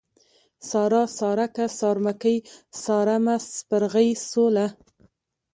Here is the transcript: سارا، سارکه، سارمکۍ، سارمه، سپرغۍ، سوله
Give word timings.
سارا، 0.69 1.03
سارکه، 1.17 1.65
سارمکۍ، 1.79 2.37
سارمه، 2.83 3.35
سپرغۍ، 3.55 4.09
سوله 4.29 4.67